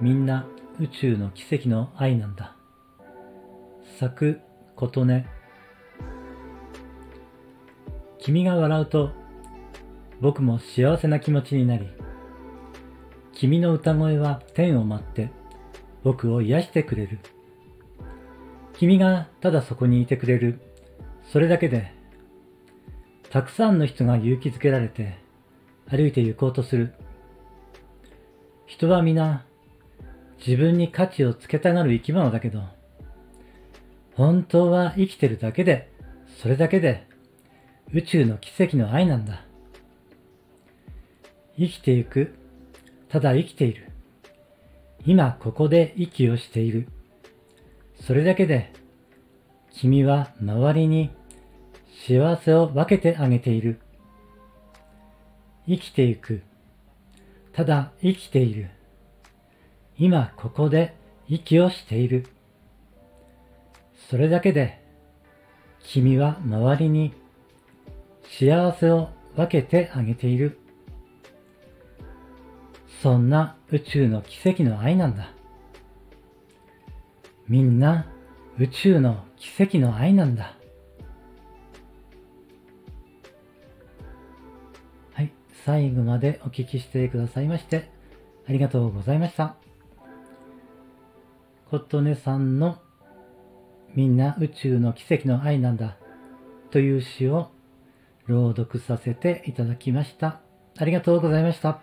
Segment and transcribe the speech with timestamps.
[0.00, 0.46] みんな
[0.78, 2.56] 宇宙の奇跡の愛なんだ。
[3.98, 4.40] 作
[4.76, 5.24] 琴音
[8.18, 9.10] 君が笑うと
[10.22, 11.86] 僕も幸せな気持ちになり
[13.34, 15.30] 君の歌声は天を舞って
[16.02, 17.18] 僕を癒してくれる。
[18.72, 20.60] 君がただそこにいてくれる。
[21.30, 21.92] それだけで
[23.28, 25.18] たくさんの人が勇気づけられて
[25.90, 26.94] 歩いて行こうとする。
[28.64, 29.44] 人は皆
[30.46, 32.62] 自分に価値をつけたがる生き物だけど
[34.14, 35.90] 本当は生きてるだけで
[36.40, 37.06] それだけで
[37.92, 39.44] 宇宙の奇跡の愛なんだ。
[41.58, 42.34] 生きてゆく
[43.08, 43.90] ただ生きている。
[45.04, 46.88] 今ここで息をしている。
[48.06, 48.72] それだけで
[49.72, 51.10] 君は周りに
[52.06, 53.80] 幸せを分けてあげている。
[55.66, 56.42] 生きてゆく
[57.52, 58.70] ただ生きている。
[60.00, 60.96] 今ここで
[61.28, 62.26] 息をしている。
[64.08, 64.82] それだけで
[65.82, 67.12] 君は周りに
[68.24, 70.58] 幸せを分けてあげている。
[73.02, 75.32] そんな宇宙の奇跡の愛なんだ。
[77.46, 78.06] みんな
[78.58, 80.56] 宇宙の奇跡の愛なんだ。
[85.12, 85.30] はい
[85.66, 87.90] 最後までお聞きしてくださいまして
[88.48, 89.69] ありがとうございました。
[91.70, 92.78] 琴音さんの
[93.94, 95.98] みんな宇宙の奇跡の愛なんだ
[96.72, 97.52] という詩を
[98.26, 100.40] 朗読させていただきました。
[100.78, 101.80] ありがとうございました。